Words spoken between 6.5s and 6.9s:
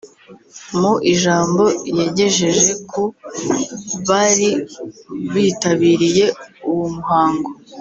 uwo